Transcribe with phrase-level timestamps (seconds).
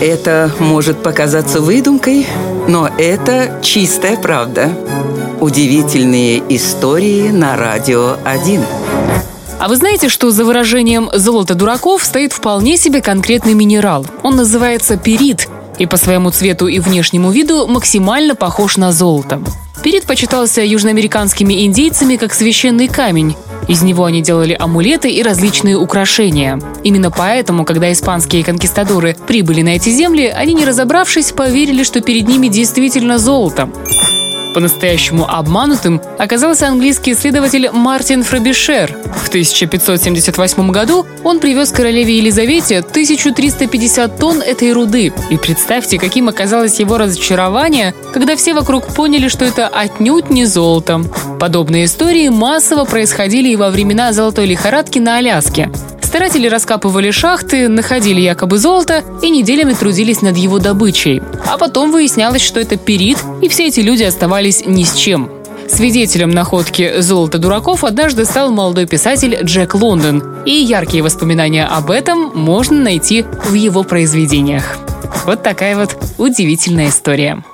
[0.00, 2.24] Это может показаться выдумкой,
[2.68, 4.70] но это чистая правда.
[5.40, 8.62] Удивительные истории на радио 1.
[9.58, 14.06] А вы знаете, что за выражением «золото дураков» стоит вполне себе конкретный минерал?
[14.22, 15.48] Он называется перит
[15.78, 19.42] и по своему цвету и внешнему виду максимально похож на золото.
[19.88, 23.34] Перит почитался южноамериканскими индейцами как священный камень.
[23.68, 26.60] Из него они делали амулеты и различные украшения.
[26.84, 32.28] Именно поэтому, когда испанские конкистадоры прибыли на эти земли, они, не разобравшись, поверили, что перед
[32.28, 33.70] ними действительно золото.
[34.54, 38.96] По-настоящему обманутым оказался английский исследователь Мартин Фрабишер.
[39.14, 45.12] В 1578 году он привез королеве Елизавете 1350 тонн этой руды.
[45.30, 51.02] И представьте, каким оказалось его разочарование, когда все вокруг поняли, что это отнюдь не золото.
[51.38, 55.70] Подобные истории массово происходили и во времена золотой лихорадки на Аляске.
[56.08, 61.20] Старатели раскапывали шахты, находили якобы золото и неделями трудились над его добычей.
[61.46, 65.30] А потом выяснялось, что это перит, и все эти люди оставались ни с чем.
[65.68, 72.32] Свидетелем находки золота дураков однажды стал молодой писатель Джек Лондон, и яркие воспоминания об этом
[72.34, 74.78] можно найти в его произведениях.
[75.26, 77.44] Вот такая вот удивительная история.